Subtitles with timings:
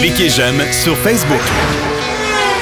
[0.00, 1.40] Cliquez j'aime sur Facebook.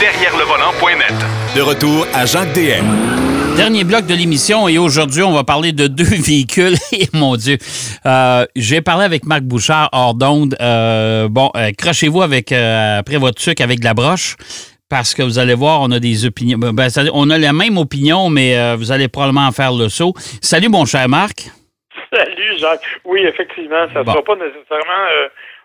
[0.01, 1.15] Derrière le volant.net.
[1.57, 3.57] De retour à Jacques DM.
[3.57, 6.75] Dernier bloc de l'émission et aujourd'hui, on va parler de deux véhicules.
[6.93, 7.59] Et mon Dieu,
[8.07, 10.57] euh, j'ai parlé avec Marc Bouchard hors d'onde.
[10.61, 14.37] Euh, bon, euh, crochez-vous avec après votre truc avec de la broche
[14.89, 16.59] parce que vous allez voir, on a des opinions.
[16.59, 20.13] Ben, on a la même opinion, mais vous allez probablement en faire le saut.
[20.41, 21.51] Salut, mon cher Marc.
[22.13, 22.85] Salut, Jacques.
[23.05, 25.09] Oui, effectivement, ça ne sera pas nécessairement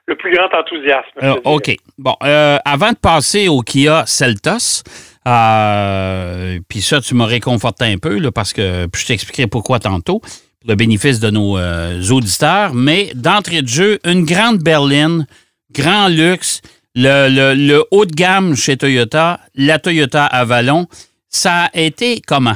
[0.07, 1.41] le plus grand enthousiasme.
[1.43, 1.75] OK.
[1.97, 4.83] Bon, avant de passer au Kia Celtos,
[5.27, 10.19] euh, puis ça, tu m'as réconforté un peu, là, parce que je t'expliquerai pourquoi tantôt,
[10.19, 12.73] pour le bénéfice de nos euh, auditeurs.
[12.73, 15.27] Mais d'entrée de jeu, une grande berline,
[15.71, 16.61] grand luxe,
[16.95, 20.87] le, haut de gamme chez Toyota, la Toyota Avalon,
[21.29, 22.55] ça a été comment?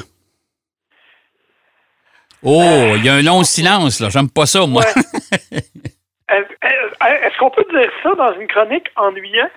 [2.44, 4.10] Oh, il y a un long silence, là.
[4.10, 4.84] J'aime pas ça, moi.
[6.32, 9.52] Est-ce qu'on peut dire ça dans une chronique ennuyante?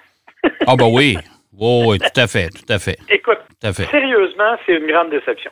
[0.66, 1.16] ah, ben oui.
[1.59, 2.96] oui, tout à fait, tout à fait.
[3.09, 3.38] Écoute,
[3.90, 5.51] sérieusement, c'est une grande déception.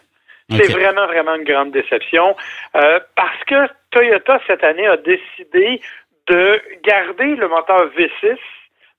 [0.50, 2.36] C'est vraiment, vraiment une grande déception
[2.77, 5.80] euh, parce que Toyota, cette année, a décidé
[6.27, 8.36] de garder le moteur V6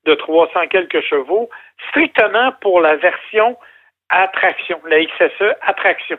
[0.05, 1.49] de 300 quelques chevaux
[1.89, 3.57] strictement pour la version
[4.09, 6.17] à traction, la XSE à traction.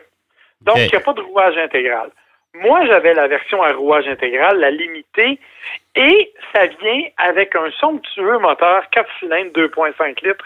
[0.61, 2.09] Donc, il n'y a pas de rouage intégral.
[2.53, 5.39] Moi, j'avais la version à rouage intégral, la limitée,
[5.95, 10.45] et ça vient avec un somptueux moteur 4 cylindres 2.5 litres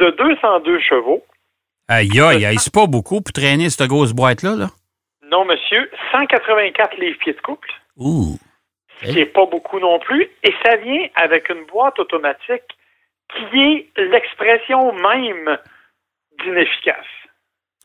[0.00, 1.24] de 202 chevaux.
[1.88, 4.66] Aïe, aïe, aïe, c'est pas beaucoup pour traîner cette grosse boîte-là, là?
[5.30, 5.90] Non, monsieur.
[6.12, 7.68] 184 livres-pieds de couple.
[7.96, 8.38] Ouh.
[9.02, 10.30] Ce qui n'est pas beaucoup non plus.
[10.42, 12.62] Et ça vient avec une boîte automatique
[13.28, 15.58] qui est l'expression même
[16.42, 17.06] d'inefficace.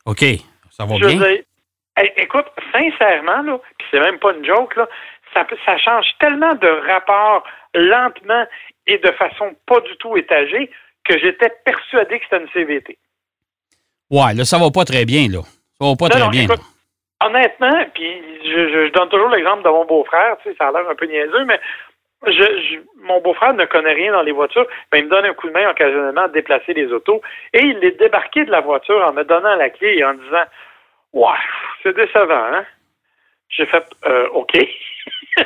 [0.06, 0.24] OK.
[0.72, 1.38] Ça va bien.
[2.18, 4.88] écoute, sincèrement, là, c'est même pas une joke, là,
[5.48, 8.46] ça, ça change tellement de rapport lentement
[8.88, 10.70] et de façon pas du tout étagée
[11.06, 12.98] que j'étais persuadé que c'était une CVT.
[14.12, 15.42] Ouais, là, ça va pas très bien, là.
[15.80, 16.48] Ça va pas très bien.
[17.22, 20.96] honnêtement, puis je, donne toujours l'exemple de mon beau-frère, tu sais, ça a l'air un
[20.96, 21.60] peu niaiseux, mais
[22.26, 25.48] je, mon beau-frère ne connaît rien dans les voitures, ben, il me donne un coup
[25.48, 27.22] de main occasionnellement à déplacer les autos,
[27.54, 30.46] et il est débarqué de la voiture en me donnant la clé et en disant
[31.14, 31.38] Ouais,
[31.82, 32.66] c'est décevant, hein?
[33.50, 34.58] J'ai fait euh, OK.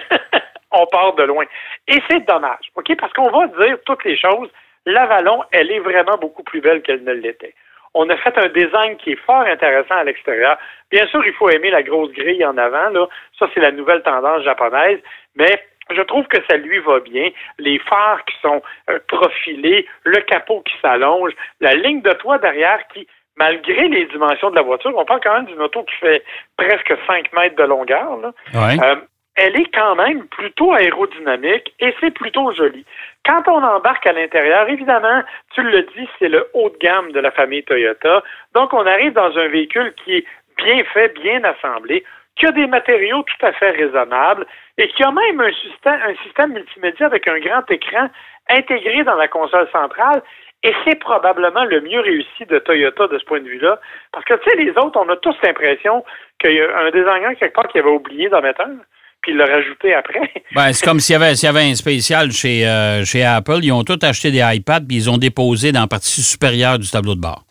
[0.71, 1.45] On part de loin.
[1.87, 2.95] Et c'est dommage, OK?
[2.97, 4.49] Parce qu'on va dire toutes les choses
[4.85, 7.53] L'Avalon, elle est vraiment beaucoup plus belle qu'elle ne l'était.
[7.93, 10.57] On a fait un design qui est fort intéressant à l'extérieur.
[10.91, 12.89] Bien sûr, il faut aimer la grosse grille en avant.
[12.89, 13.07] Là.
[13.37, 14.99] Ça, c'est la nouvelle tendance japonaise.
[15.35, 17.29] Mais je trouve que ça lui va bien.
[17.59, 22.85] Les phares qui sont euh, profilés, le capot qui s'allonge, la ligne de toit derrière
[22.87, 23.07] qui,
[23.37, 26.23] malgré les dimensions de la voiture, on parle quand même d'une auto qui fait
[26.57, 28.17] presque 5 mètres de longueur.
[28.17, 28.31] Là.
[28.55, 28.95] Euh,
[29.35, 32.85] elle est quand même plutôt aérodynamique et c'est plutôt joli.
[33.25, 35.23] Quand on embarque à l'intérieur, évidemment,
[35.55, 38.21] tu le dis, c'est le haut de gamme de la famille Toyota.
[38.53, 40.25] Donc, on arrive dans un véhicule qui est
[40.57, 42.03] bien fait, bien assemblé,
[42.35, 44.45] qui a des matériaux tout à fait raisonnables
[44.77, 48.09] et qui a même un système, un système multimédia avec un grand écran
[48.49, 50.21] intégré dans la console centrale.
[50.63, 53.79] Et c'est probablement le mieux réussi de Toyota de ce point de vue-là.
[54.13, 56.05] Parce que, tu sais, les autres, on a tous l'impression
[56.39, 58.77] qu'il y a un designer quelque part qui avait oublié d'en mettre un
[59.21, 60.31] puis le rajouter après.
[60.55, 63.59] Ben, c'est comme s'il y, avait, y avait un spécial chez, euh, chez Apple.
[63.63, 66.89] Ils ont tous acheté des iPads puis ils ont déposé dans la partie supérieure du
[66.89, 67.43] tableau de bord.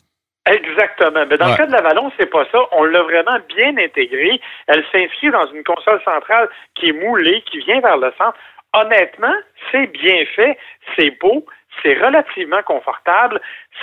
[0.47, 1.25] Exactement.
[1.29, 2.59] Mais dans le cas de la Vallon, c'est pas ça.
[2.73, 4.41] On l'a vraiment bien intégré.
[4.67, 8.37] Elle s'inscrit dans une console centrale qui est moulée, qui vient vers le centre.
[8.75, 9.35] Honnêtement,
[9.71, 10.59] c'est bien fait,
[10.97, 11.45] c'est beau,
[11.83, 13.41] c'est relativement confortable,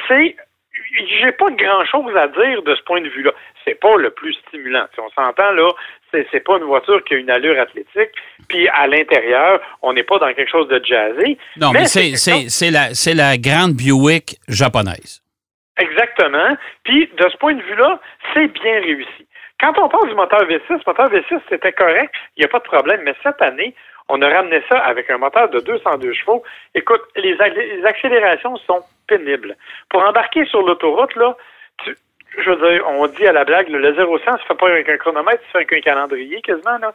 [0.08, 0.36] c'est
[1.20, 3.32] j'ai pas grand chose à dire de ce point de vue-là.
[3.66, 4.86] C'est pas le plus stimulant.
[4.94, 5.70] Si on s'entend là,
[6.12, 8.12] c'est pas une voiture qui a une allure athlétique.
[8.48, 11.38] Puis à l'intérieur, on n'est pas dans quelque chose de jazzé.
[11.58, 15.22] Non, mais, c'est la, la grande Buick japonaise.
[15.78, 16.58] Exactement.
[16.84, 18.00] Puis de ce point de vue-là,
[18.34, 19.28] c'est bien réussi.
[19.60, 22.60] Quand on parle du moteur V6, le moteur V6, c'était correct, il n'y a pas
[22.60, 23.02] de problème.
[23.04, 23.76] Mais cette année,
[24.10, 26.44] on a ramené ça avec un moteur de 202 chevaux.
[26.74, 27.38] Écoute, les,
[27.86, 29.56] accélérations sont pénibles.
[29.90, 31.38] Pour embarquer sur l'autoroute, là,
[31.84, 31.96] tu,
[32.38, 34.90] je veux dire, on dit à la blague, le 0 100, ça fait pas avec
[34.90, 36.94] un chronomètre, ça fait avec un calendrier quasiment, là.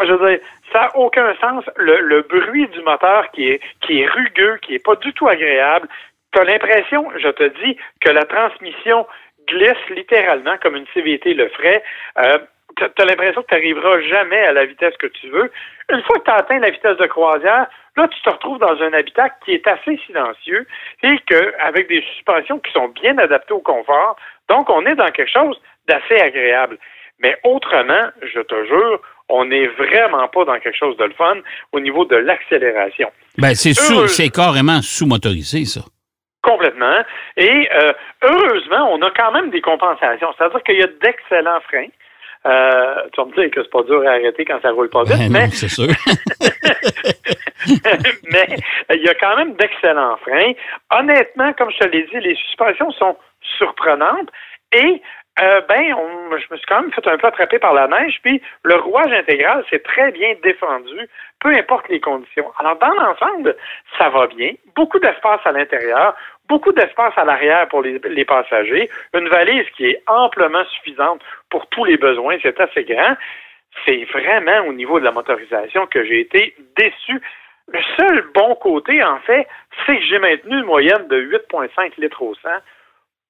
[0.00, 0.38] Je veux dire,
[0.72, 1.64] ça n'a aucun sens.
[1.76, 5.88] Le, bruit du moteur qui est, qui est rugueux, qui est pas du tout agréable.
[6.32, 9.06] Tu as l'impression, je te dis, que la transmission
[9.48, 11.82] glisse littéralement comme une CVT le ferait.
[12.18, 12.38] Euh,
[12.84, 15.50] tu as l'impression que tu n'arriveras jamais à la vitesse que tu veux.
[15.90, 17.66] Une fois que tu as atteint la vitesse de croisière,
[17.96, 20.66] là, tu te retrouves dans un habitat qui est assez silencieux
[21.02, 24.16] et que, avec des suspensions qui sont bien adaptées au confort,
[24.48, 26.78] donc on est dans quelque chose d'assez agréable.
[27.20, 31.36] Mais autrement, je te jure, on n'est vraiment pas dans quelque chose de le fun
[31.72, 33.10] au niveau de l'accélération.
[33.36, 35.80] Ben, c'est c'est carrément sous-motorisé, ça.
[36.42, 37.02] Complètement.
[37.36, 37.92] Et euh,
[38.22, 40.32] heureusement, on a quand même des compensations.
[40.38, 41.88] C'est-à-dire qu'il y a d'excellents freins.
[42.46, 45.02] Euh, tu vas me dire que c'est pas dur à arrêter quand ça roule pas
[45.02, 45.88] vite, ben mais c'est sûr.
[48.30, 48.56] mais
[48.94, 50.52] il y a quand même d'excellents freins.
[50.90, 53.16] Honnêtement, comme je te l'ai dit, les suspensions sont
[53.58, 54.30] surprenantes
[54.72, 55.02] et
[55.40, 55.94] euh, ben,
[56.30, 59.12] je me suis quand même fait un peu attraper par la neige, puis le rouage
[59.12, 61.08] intégral s'est très bien défendu,
[61.40, 62.50] peu importe les conditions.
[62.58, 63.56] Alors, dans l'ensemble,
[63.98, 64.52] ça va bien.
[64.74, 66.16] Beaucoup d'espace à l'intérieur,
[66.48, 71.20] beaucoup d'espace à l'arrière pour les, les, passagers, une valise qui est amplement suffisante
[71.50, 73.16] pour tous les besoins, c'est assez grand.
[73.86, 77.20] C'est vraiment au niveau de la motorisation que j'ai été déçu.
[77.68, 79.46] Le seul bon côté, en fait,
[79.86, 82.48] c'est que j'ai maintenu une moyenne de 8,5 litres au 100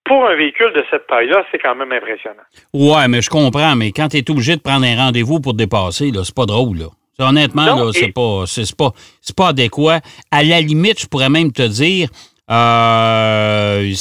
[0.09, 2.43] pour un véhicule de cette taille-là, c'est quand même impressionnant.
[2.73, 6.11] Ouais, mais je comprends, mais quand tu es obligé de prendre un rendez-vous pour dépasser,
[6.11, 6.87] là, c'est pas drôle, là.
[7.21, 10.01] Honnêtement, là, c'est pas, c'est pas, c'est pas adéquat.
[10.31, 12.09] À la limite, je pourrais même te dire,
[12.51, 13.93] euh,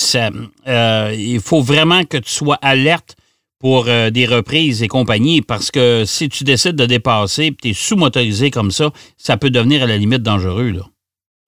[0.68, 3.16] euh, il faut vraiment que tu sois alerte
[3.60, 7.70] pour euh, des reprises et compagnie, parce que si tu décides de dépasser et tu
[7.70, 10.72] es sous-motorisé comme ça, ça peut devenir à la limite dangereux.
[10.72, 10.84] Là.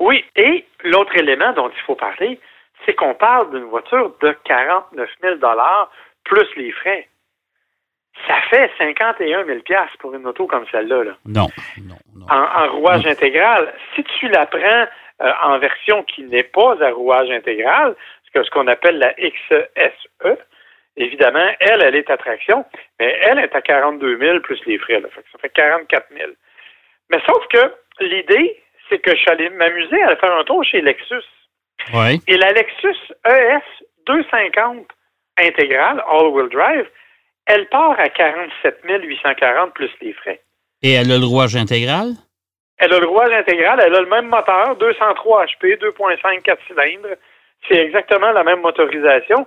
[0.01, 2.39] Oui, et l'autre élément dont il faut parler,
[2.89, 5.35] c'est qu'on parle d'une voiture de 49 000
[6.23, 7.07] plus les frais.
[8.27, 9.59] Ça fait 51 000
[9.99, 11.15] pour une auto comme celle-là.
[11.25, 11.47] Non,
[11.77, 12.25] non, non.
[12.29, 13.71] En, rouage intégral.
[13.95, 14.87] Si tu la prends
[15.21, 17.95] euh, en version qui n'est pas à rouage intégral,
[18.33, 20.37] ce qu'on appelle la XSE,
[20.97, 22.65] évidemment, elle, elle est à traction,
[22.99, 25.01] mais elle est à 42 000 plus les frais.
[25.01, 26.31] ça fait 44 000.
[27.11, 27.71] Mais sauf que
[28.03, 28.59] l'idée,
[28.89, 31.23] c'est que je suis allé m'amuser à faire un tour chez Lexus.
[32.27, 34.87] Et la Lexus ES 250
[35.37, 36.87] intégrale, all-wheel drive,
[37.45, 40.41] elle part à 47 840 plus les frais.
[40.81, 42.13] Et elle a le rouage intégral?
[42.77, 47.15] Elle a le rouage intégral, elle a le même moteur, 203 HP, 2.5, 4 cylindres.
[47.67, 49.45] C'est exactement la même motorisation,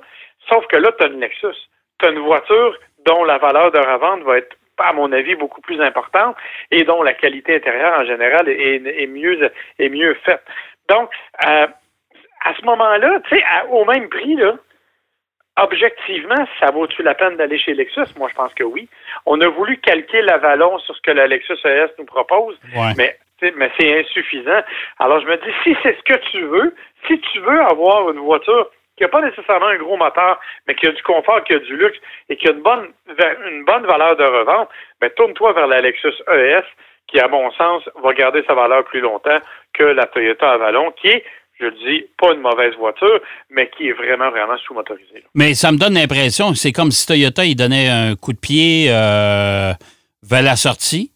[0.51, 1.57] sauf que là, tu as une Lexus.
[1.99, 5.61] Tu as une voiture dont la valeur de revente va être, à mon avis, beaucoup
[5.61, 6.37] plus importante
[6.71, 10.43] et dont la qualité intérieure en général est, mieux, est mieux faite.
[10.89, 11.11] Donc,
[11.47, 11.67] euh,
[12.45, 14.55] à ce moment-là, tu sais, au même prix, là,
[15.57, 18.07] objectivement, ça vaut-tu la peine d'aller chez Lexus?
[18.17, 18.89] Moi, je pense que oui.
[19.27, 22.59] On a voulu calquer l'avalon sur ce que la Lexus ES nous propose,
[22.97, 23.17] mais,
[23.57, 24.63] mais c'est insuffisant.
[24.99, 26.75] Alors, je me dis, si c'est ce que tu veux,
[27.07, 30.87] si tu veux avoir une voiture qui n'a pas nécessairement un gros moteur, mais qui
[30.87, 31.99] a du confort, qui a du luxe
[32.29, 32.93] et qui a une bonne,
[33.51, 34.69] une bonne valeur de revente,
[35.01, 36.65] ben, tourne-toi vers la Lexus ES,
[37.09, 39.39] qui, à mon sens, va garder sa valeur plus longtemps
[39.75, 41.25] que la Toyota Avalon, qui est
[41.59, 43.21] je le dis, pas une mauvaise voiture,
[43.51, 45.25] mais qui est vraiment, vraiment sous-motorisée.
[45.35, 48.87] Mais ça me donne l'impression, c'est comme si Toyota, il donnait un coup de pied
[48.89, 49.73] euh,
[50.23, 51.11] vers la sortie.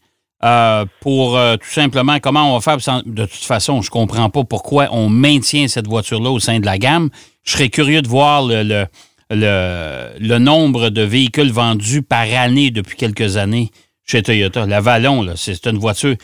[0.45, 3.03] Euh, pour euh, tout simplement comment on va faire.
[3.07, 6.67] De toute façon, je ne comprends pas pourquoi on maintient cette voiture-là au sein de
[6.67, 7.09] la gamme.
[7.43, 8.85] Je serais curieux de voir le,
[9.31, 13.71] le, nombre de véhicules vendus par année depuis quelques années
[14.05, 14.67] chez Toyota.
[14.67, 16.15] La Vallon, c'est une voiture.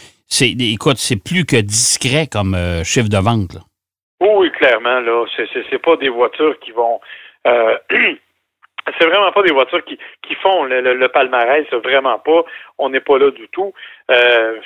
[0.41, 2.55] Écoute, c'est plus que discret comme
[2.85, 3.57] chiffre de vente.
[4.23, 7.01] Oui, clairement, là, c'est pas des voitures qui vont.
[7.47, 12.45] Euh, c'est vraiment pas des voitures qui, qui font le, le, palmarès, vraiment pas.
[12.79, 13.73] On n'est pas là du tout.
[14.13, 14.61] Euh,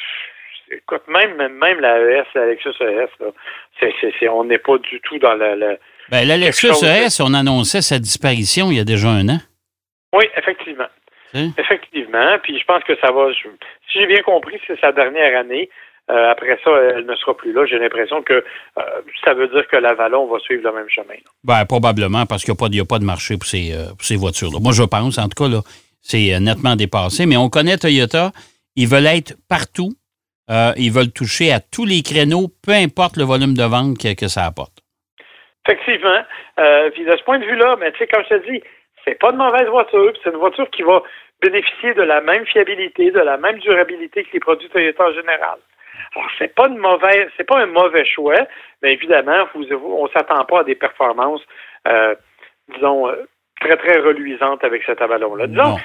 [0.71, 5.35] écoute, même, même la ES, la Lexus ES, là, on n'est pas du tout dans
[5.35, 5.55] le.
[5.55, 5.79] le
[6.11, 9.39] ben, la Lexus ES, on annonçait sa disparition il y a déjà un an.
[10.13, 10.89] Oui, effectivement.
[11.59, 12.39] Effectivement.
[12.43, 13.29] Puis je pense que ça va.
[13.33, 15.71] si j'ai bien compris, c'est sa dernière année.
[16.09, 17.67] Euh, après ça, elle ne sera plus là.
[17.67, 18.83] J'ai l'impression que euh,
[19.25, 21.17] ça veut dire que l'Avalon va suivre le même chemin.
[21.43, 24.59] Ben, probablement, parce qu'il n'y a, pas de marché pour ces, euh, ces voitures-là.
[24.61, 25.61] Moi, je pense, en tout cas, là,
[26.01, 27.27] c'est nettement dépassé.
[27.27, 28.31] Mais on connaît Toyota.
[28.77, 29.95] Ils veulent être partout.
[30.77, 34.45] ils veulent toucher à tous les créneaux, peu importe le volume de vente que, ça
[34.45, 34.79] apporte.
[35.67, 36.23] Effectivement.
[36.95, 38.63] puis de ce point de vue-là, mais tu sais, comme je te dis,
[39.05, 40.13] c'est pas de mauvaise voiture.
[40.23, 41.03] C'est une voiture qui va
[41.43, 45.59] bénéficier de la même fiabilité, de la même durabilité que les produits Toyota en général.
[46.15, 48.47] Alors, c'est pas une mauvaise, c'est pas un mauvais choix,
[48.83, 51.43] mais évidemment, vous, on s'attend pas à des performances,
[51.89, 52.15] euh,
[52.75, 53.27] disons, euh,
[53.61, 55.47] très, très reluisantes avec cet avalon-là.
[55.47, 55.79] Disons,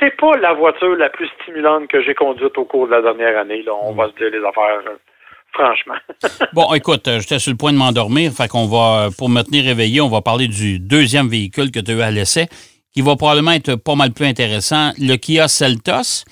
[0.00, 3.38] c'est pas la voiture la plus stimulante que j'ai conduite au cours de la dernière
[3.38, 3.62] année.
[3.62, 3.72] Là.
[3.74, 4.96] On va se dire les affaires, euh,
[5.52, 5.96] franchement.
[6.52, 10.00] bon, écoute, j'étais sur le point de m'endormir, fait qu'on va, pour me tenir éveillé,
[10.00, 12.46] on va parler du deuxième véhicule que tu as eu à l'essai,
[12.94, 16.24] qui va probablement être pas mal plus intéressant, le Kia Seltos.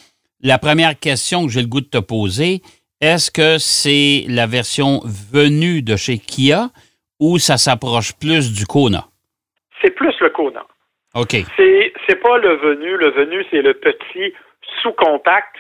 [0.43, 2.61] La première question que j'ai le goût de te poser,
[3.05, 6.71] est-ce que c'est la version venue de chez Kia
[7.21, 9.05] ou ça s'approche plus du Kona?
[9.83, 10.65] C'est plus le Kona.
[11.15, 11.37] OK.
[11.57, 12.97] C'est, c'est pas le venu.
[12.97, 14.33] Le venu, c'est le petit
[14.83, 15.57] sous-compact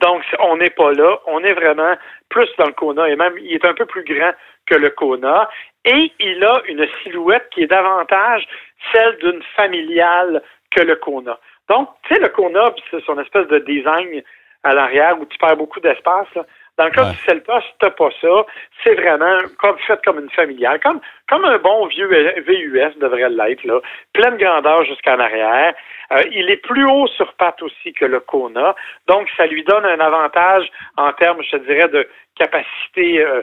[0.00, 1.18] donc, on n'est pas là.
[1.26, 1.94] On est vraiment
[2.28, 4.32] plus dans le Kona et même, il est un peu plus grand
[4.66, 5.48] que le Kona.
[5.84, 8.46] Et il a une silhouette qui est davantage
[8.92, 11.38] celle d'une familiale que le Kona.
[11.68, 14.22] Donc, tu sais, le Kona, c'est son espèce de design
[14.64, 16.28] à l'arrière où tu perds beaucoup d'espace.
[16.76, 18.46] Dans le cas du Celta, tu pas ça.
[18.82, 23.62] C'est vraiment comme fait comme une familiale, comme, comme un bon vieux VUS devrait l'être,
[23.64, 23.80] là.
[24.12, 25.74] Pleine grandeur jusqu'en arrière.
[26.12, 28.74] Euh, il est plus haut sur patte aussi que le Kona.
[29.06, 30.66] Donc, ça lui donne un avantage
[30.96, 33.42] en termes, je dirais, de capacité, euh,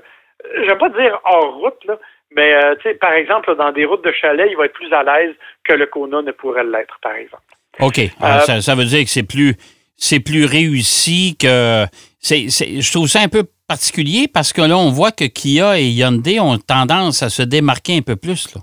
[0.65, 1.97] j'aime pas dire hors route, là,
[2.31, 4.91] mais euh, tu sais, par exemple, dans des routes de chalet, il va être plus
[4.91, 7.43] à l'aise que le Kona ne pourrait l'être, par exemple.
[7.79, 7.99] OK.
[8.19, 9.55] ça, ça veut dire que c'est plus
[10.01, 11.86] c'est plus réussi que.
[12.22, 16.39] Je trouve ça un peu particulier parce que là, on voit que Kia et Hyundai
[16.39, 18.58] ont tendance à se démarquer un peu plus.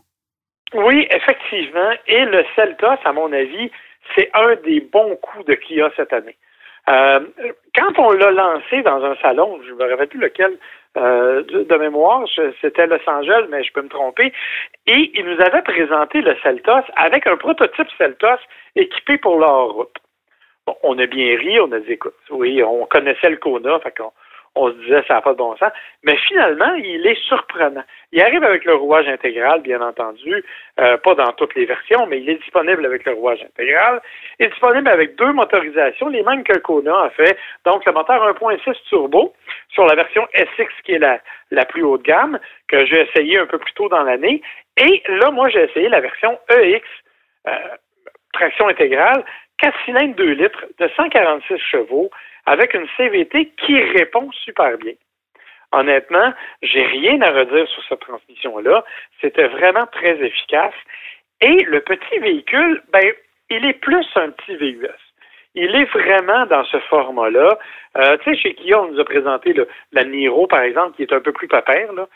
[0.74, 1.92] Oui, effectivement.
[2.06, 3.70] Et le Celtos, à mon avis,
[4.14, 6.36] c'est un des bons coups de Kia cette année.
[6.88, 7.20] Euh,
[7.74, 10.58] quand on l'a lancé dans un salon, je ne me rappelle plus lequel
[10.96, 12.24] euh, de, mémoire,
[12.60, 14.32] c'était Los Angeles, mais je peux me tromper,
[14.86, 18.40] et ils nous avaient présenté le Celtos avec un prototype Celtos
[18.74, 19.94] équipé pour leur route
[20.82, 24.12] on a bien ri, on a dit, écoute, oui, on connaissait le Kona, fait qu'on
[24.54, 25.70] on se disait ça n'a pas de bon sens.
[26.02, 27.84] Mais finalement, il est surprenant.
[28.12, 30.44] Il arrive avec le rouage intégral, bien entendu,
[30.80, 34.00] euh, pas dans toutes les versions, mais il est disponible avec le rouage intégral.
[34.38, 37.38] Il est disponible avec deux motorisations, les mêmes que le Kona a fait.
[37.64, 39.34] Donc, le moteur 1.6 turbo
[39.70, 41.20] sur la version SX, qui est la,
[41.50, 44.42] la plus haute gamme, que j'ai essayé un peu plus tôt dans l'année.
[44.76, 46.86] Et là, moi, j'ai essayé la version EX,
[47.46, 47.52] euh,
[48.32, 49.24] traction intégrale,
[49.58, 52.10] 4 cylindres 2 litres de 146 chevaux
[52.46, 54.94] avec une CVT qui répond super bien.
[55.72, 58.84] Honnêtement, j'ai rien à redire sur cette transmission-là.
[59.20, 60.74] C'était vraiment très efficace.
[61.40, 63.12] Et le petit véhicule, ben,
[63.50, 65.07] il est plus un petit VUS
[65.58, 67.58] il est vraiment dans ce format-là.
[67.96, 71.02] Euh, tu sais, chez Kia, on nous a présenté le, la Niro, par exemple, qui
[71.02, 71.92] est un peu plus papère.
[71.92, 72.06] Là.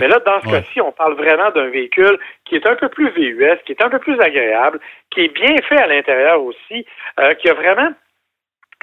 [0.00, 3.10] Mais là, dans ce cas-ci, on parle vraiment d'un véhicule qui est un peu plus
[3.10, 4.78] VUS, qui est un peu plus agréable,
[5.10, 6.86] qui est bien fait à l'intérieur aussi,
[7.18, 7.88] euh, qui a vraiment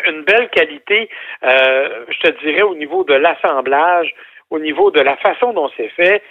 [0.05, 1.09] une belle qualité,
[1.43, 4.13] euh, je te dirais, au niveau de l'assemblage,
[4.49, 6.23] au niveau de la façon dont c'est fait.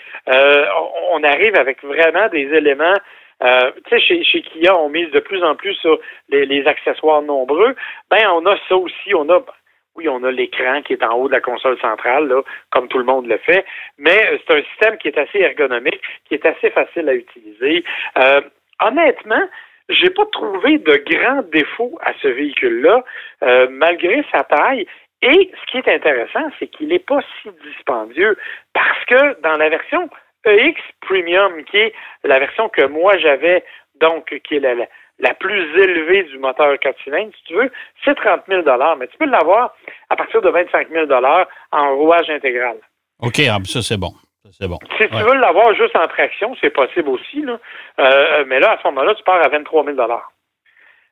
[1.12, 2.97] on arrive avec vraiment des éléments
[3.42, 7.23] euh, tu sais, chez, chez Kia, on mise de plus en plus sur les, accessoires
[7.23, 7.75] nombreux.
[8.11, 9.14] Ben, on a ça aussi.
[9.14, 9.40] On a,
[9.95, 12.99] oui, on a l'écran qui est en haut de la console centrale, là, comme tout
[12.99, 13.64] le monde le fait,
[13.99, 17.85] mais c'est un système qui est assez ergonomique, qui est assez facile à utiliser.
[18.18, 18.40] Euh,
[18.80, 19.42] honnêtement,
[19.88, 23.02] j'ai pas trouvé de grands défauts à ce véhicule-là,
[23.42, 24.87] euh, malgré sa taille.
[25.23, 28.37] Et ce qui est intéressant, c'est qu'il n'est pas si dispendieux,
[28.73, 30.09] parce que dans la version
[30.45, 33.64] EX Premium, qui est la version que moi j'avais,
[34.00, 37.71] donc qui est la, plus élevée du moteur 4 cylindres, si tu veux,
[38.04, 38.62] c'est 30 000
[38.99, 39.75] mais tu peux l'avoir
[40.11, 41.07] à partir de 25 000
[41.73, 42.76] en rouage intégral.
[43.21, 44.12] OK, ah, ça c'est bon.
[44.52, 44.78] C'est bon.
[44.99, 47.42] Si tu veux l'avoir juste en traction, c'est possible aussi.
[47.42, 47.59] Là.
[47.99, 49.97] Euh, mais là, à ce moment-là, tu pars à 23 000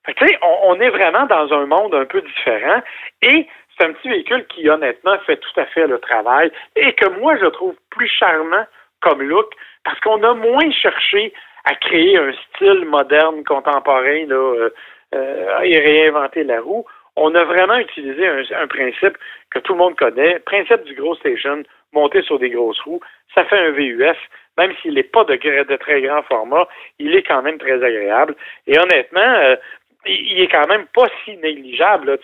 [0.06, 2.80] tu sais, on, on, est vraiment dans un monde un peu différent
[3.23, 7.09] et c'est un petit véhicule qui, honnêtement, fait tout à fait le travail et que
[7.21, 8.64] moi, je trouve plus charmant
[9.00, 9.53] comme look,
[9.85, 11.33] parce qu'on a moins cherché
[11.65, 14.71] à créer un style moderne, contemporain, là, euh,
[15.15, 16.87] euh, et réinventer la roue.
[17.17, 19.17] On a vraiment utilisé un, principe
[19.50, 21.62] que tout le monde connaît, principe du gros station,
[21.93, 23.00] monté sur des grosses roues.
[23.35, 24.17] Ça fait un VUS,
[24.59, 28.37] même s'il n'est pas de, très grand format, il est quand même très agréable.
[28.67, 29.57] Et honnêtement, euh,
[30.05, 32.19] il est quand même pas si négligeable.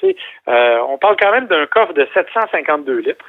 [0.47, 3.25] on parle quand même d'un coffre de 752 litres.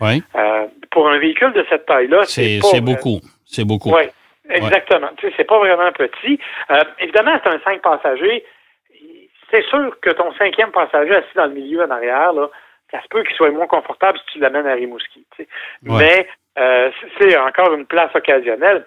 [0.00, 0.22] Oui.
[0.34, 3.20] Euh, pour un véhicule de cette taille-là, c'est beaucoup.
[3.44, 3.90] C'est beaucoup.
[3.94, 4.04] Oui,
[4.48, 5.08] exactement.
[5.16, 6.38] Tu sais, c'est pas vraiment petit.
[6.70, 8.44] Euh, évidemment, c'est un 5 passagers.
[9.50, 12.48] C'est sûr que ton cinquième passager assis dans le milieu en arrière, là,
[12.90, 15.24] ça se peut qu'il soit moins confortable si tu l'amènes à Rimouski.
[15.36, 15.48] Tu sais.
[15.82, 16.28] Mais
[16.58, 18.86] euh, c'est encore une place occasionnelle.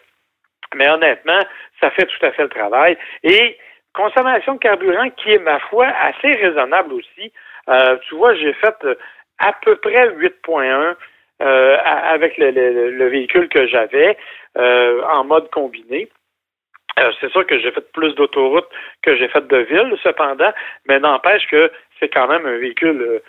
[0.75, 1.39] Mais honnêtement,
[1.79, 2.97] ça fait tout à fait le travail.
[3.23, 3.57] Et
[3.93, 7.31] consommation de carburant qui est, ma foi, assez raisonnable aussi.
[7.69, 8.75] Euh, tu vois, j'ai fait
[9.41, 10.95] à peu près 8.1
[11.41, 14.15] euh, avec le, véhicule que j'avais
[14.57, 16.07] euh, en mode combiné.
[16.99, 18.69] Euh, c'est sûr que j'ai fait plus d'autoroutes
[19.01, 20.53] que j'ai fait de ville, cependant,
[20.85, 23.21] mais n'empêche que c'est quand même un véhicule,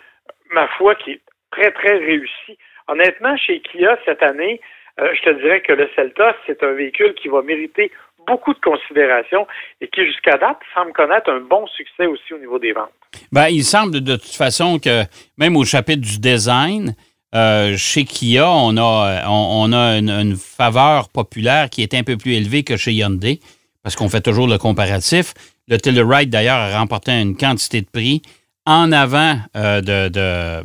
[0.51, 2.57] ma foi, qui est très, très réussi.
[2.87, 4.61] Honnêtement, chez Kia, cette année,
[4.99, 7.91] je te dirais que le Celta, c'est un véhicule qui va mériter
[8.27, 9.47] beaucoup de considération
[9.81, 12.91] et qui, jusqu'à date, semble connaître un bon succès aussi au niveau des ventes.
[13.31, 15.03] Bien, il semble de toute façon que
[15.37, 16.95] même au chapitre du design,
[17.35, 22.33] euh, chez Kia, on a, on, a une, faveur populaire qui est un peu plus
[22.33, 23.39] élevée que chez Hyundai,
[23.81, 25.33] parce qu'on fait toujours le comparatif.
[25.67, 28.21] Le Telluride, d'ailleurs, a remporté une quantité de prix
[28.65, 30.63] en avant de,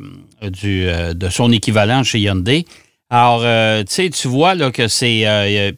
[0.48, 2.64] du, de son équivalent chez Hyundai.
[3.10, 5.24] Alors, tu sais, tu vois là, que c'est.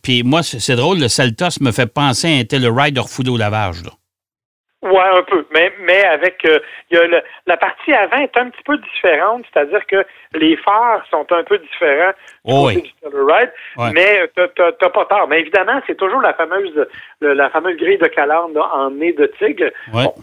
[0.02, 3.84] puis moi, c'est drôle, le Celtos me fait penser à un Telluride au lavage.
[3.84, 3.90] Là.
[4.82, 5.44] Oui, un peu.
[5.52, 6.58] Mais, mais avec euh,
[6.90, 11.04] y a le, la partie avant est un petit peu différente, c'est-à-dire que les phares
[11.10, 12.12] sont un peu différents
[12.46, 13.52] du oh côté Ride,
[13.92, 15.28] mais t'as pas tort.
[15.28, 16.86] Mais évidemment, c'est toujours la fameuse
[17.20, 19.70] la fameuse grille de calandre en nez de tigre.
[19.92, 20.14] Bon,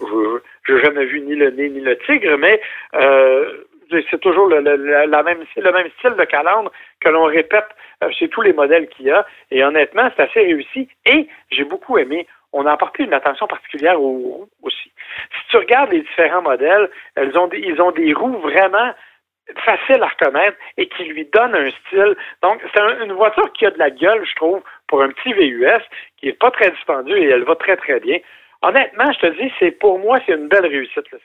[0.64, 2.60] je n'ai jamais vu ni le nez ni le tigre, mais
[2.96, 3.64] euh,
[4.10, 7.68] c'est toujours le, même, le même style de calandre que l'on répète
[8.04, 9.26] euh, chez tous les modèles qu'il y a.
[9.52, 10.88] Et honnêtement, c'est assez réussi.
[11.06, 14.90] Et j'ai beaucoup aimé on a apporté une attention particulière aux roues aussi.
[15.32, 18.94] Si tu regardes les différents modèles, elles ont ils ont des roues vraiment
[19.64, 22.16] faciles à reconnaître et qui lui donnent un style.
[22.42, 25.84] Donc, c'est une voiture qui a de la gueule, je trouve, pour un petit VUS,
[26.18, 28.20] qui n'est pas très dispendieux et elle va très, très bien.
[28.62, 31.20] Honnêtement, je te dis, c'est pour moi, c'est une belle réussite, le.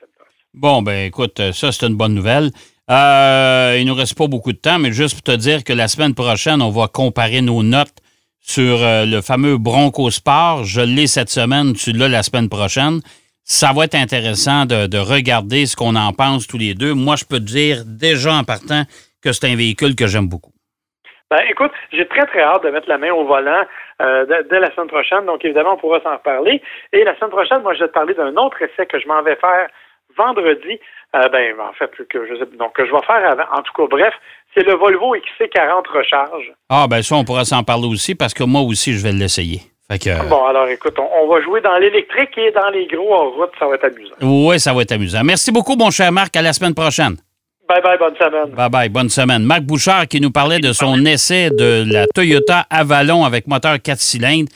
[0.55, 2.51] Bon, ben écoute, ça, c'est une bonne nouvelle.
[2.91, 5.89] Euh, il nous reste pas beaucoup de temps, mais juste pour te dire que la
[5.89, 7.97] semaine prochaine, on va comparer nos notes
[8.43, 10.65] sur euh, le fameux Bronco Sport.
[10.65, 13.01] Je l'ai cette semaine, tu l'as la semaine prochaine.
[13.45, 16.93] Ça va être intéressant de, regarder ce qu'on en pense tous les deux.
[16.93, 18.83] Moi, je peux te dire déjà en partant
[19.23, 20.53] que c'est un véhicule que j'aime beaucoup.
[21.31, 23.65] Ben, écoute, j'ai très, très hâte de mettre la main au volant
[24.03, 25.25] euh, dès, la semaine prochaine.
[25.25, 26.61] Donc, évidemment, on pourra s'en reparler.
[26.93, 29.23] Et la semaine prochaine, moi, je vais te parler d'un autre essai que je m'en
[29.23, 29.69] vais faire
[30.17, 30.79] vendredi.
[31.15, 33.45] Euh, ben, en fait, que je donc que je vais faire avant.
[33.53, 34.15] En tout cas, bref,
[34.55, 36.53] c'est le Volvo XC40 Recharge.
[36.71, 39.61] Ah, ben ça, on pourra s'en parler aussi parce que moi aussi, je vais l'essayer.
[40.07, 43.51] Euh, bon, alors écoute, on, va jouer dans l'électrique et dans les gros en route.
[43.59, 44.15] Ça va être amusant.
[44.23, 45.21] Oui, ça va être amusant.
[45.23, 46.35] Merci beaucoup, mon cher Marc.
[46.37, 47.17] À la semaine prochaine.
[47.69, 48.51] Bye bye, bonne semaine.
[48.55, 49.43] Bye bye, bonne semaine.
[49.45, 53.99] Marc Bouchard qui nous parlait de son essai de la Toyota Avalon avec moteur 4
[53.99, 54.51] cylindres.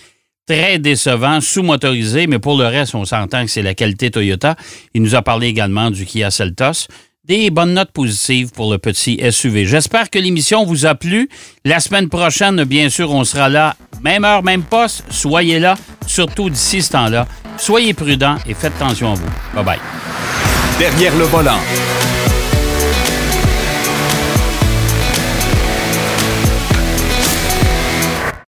[0.46, 4.54] Très décevant, sous-motorisé, mais pour le reste, on s'entend que c'est la qualité Toyota.
[4.94, 6.86] Il nous a parlé également du Kia Seltos
[7.26, 9.66] des bonnes notes positives pour le petit SUV.
[9.66, 11.28] J'espère que l'émission vous a plu.
[11.64, 15.02] La semaine prochaine, bien sûr, on sera là, même heure, même poste.
[15.10, 15.74] Soyez là,
[16.06, 17.26] surtout d'ici ce temps-là.
[17.58, 19.30] Soyez prudents et faites attention à vous.
[19.54, 19.78] Bye bye.
[20.78, 21.58] Derrière le volant.